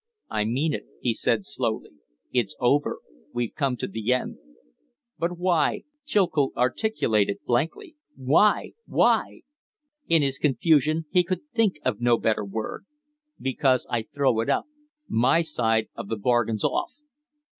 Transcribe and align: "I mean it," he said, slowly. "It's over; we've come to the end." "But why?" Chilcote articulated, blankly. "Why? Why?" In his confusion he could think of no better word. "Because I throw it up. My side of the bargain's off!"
"I 0.31 0.45
mean 0.45 0.73
it," 0.73 0.85
he 0.99 1.13
said, 1.13 1.45
slowly. 1.45 1.91
"It's 2.33 2.55
over; 2.59 3.01
we've 3.35 3.53
come 3.53 3.77
to 3.77 3.87
the 3.87 4.11
end." 4.13 4.37
"But 5.19 5.37
why?" 5.37 5.83
Chilcote 6.05 6.53
articulated, 6.57 7.37
blankly. 7.45 7.97
"Why? 8.15 8.71
Why?" 8.87 9.41
In 10.07 10.23
his 10.23 10.39
confusion 10.39 11.05
he 11.11 11.23
could 11.23 11.43
think 11.53 11.77
of 11.85 12.01
no 12.01 12.17
better 12.17 12.43
word. 12.43 12.85
"Because 13.39 13.85
I 13.91 14.01
throw 14.01 14.39
it 14.39 14.49
up. 14.49 14.65
My 15.07 15.43
side 15.43 15.87
of 15.93 16.07
the 16.07 16.17
bargain's 16.17 16.63
off!" 16.63 16.93